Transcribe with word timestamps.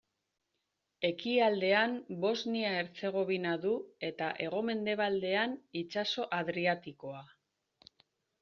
Ekialdean 1.09 1.93
Bosnia-Herzegovina 2.23 3.51
du 3.67 3.75
eta 4.09 4.31
hegomendebaldean 4.47 5.55
itsaso 5.83 6.27
Adriatikoa. 6.43 7.25